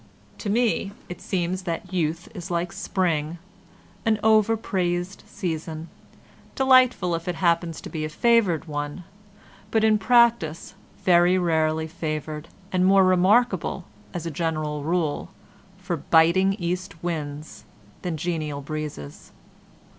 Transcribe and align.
To 0.39 0.49
me 0.49 0.93
it 1.09 1.21
seems 1.21 1.61
that 1.61 1.93
youth 1.93 2.27
is 2.33 2.49
like 2.49 2.71
spring, 2.71 3.37
an 4.03 4.19
overpraised 4.23 5.21
season—delightful 5.27 7.13
if 7.13 7.27
it 7.27 7.35
happen 7.35 7.71
to 7.73 7.87
be 7.87 8.03
a 8.03 8.09
favoured 8.09 8.65
one, 8.65 9.03
but 9.69 9.83
in 9.83 9.99
practice 9.99 10.73
very 11.03 11.37
rarely 11.37 11.85
favoured 11.85 12.47
and 12.71 12.83
more 12.83 13.03
remarkable, 13.03 13.85
as 14.11 14.25
a 14.25 14.31
general 14.31 14.83
rule, 14.83 15.29
for 15.77 15.97
biting 15.97 16.53
east 16.53 17.03
winds 17.03 17.63
than 18.01 18.17
genial 18.17 18.61
breezes. 18.61 19.31